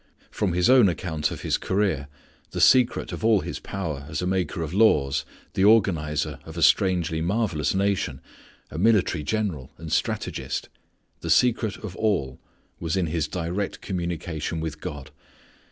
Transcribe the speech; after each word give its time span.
From 0.31 0.53
his 0.53 0.67
own 0.67 0.89
account 0.89 1.29
of 1.29 1.41
his 1.41 1.59
career, 1.59 2.07
the 2.49 2.59
secret 2.59 3.11
of 3.11 3.23
all 3.23 3.41
his 3.41 3.59
power 3.59 4.07
as 4.09 4.19
a 4.19 4.25
maker 4.25 4.63
of 4.63 4.73
laws, 4.73 5.25
the 5.53 5.63
organizer 5.63 6.39
of 6.43 6.57
a 6.57 6.63
strangely 6.63 7.21
marvellous 7.21 7.75
nation, 7.75 8.19
a 8.71 8.79
military 8.79 9.21
general 9.23 9.69
and 9.77 9.91
strategist 9.93 10.69
the 11.19 11.29
secret 11.29 11.77
of 11.83 11.95
all 11.97 12.39
was 12.79 12.97
in 12.97 13.05
his 13.05 13.27
direct 13.27 13.81
communication 13.81 14.59
with 14.59 14.81
God. 14.81 15.11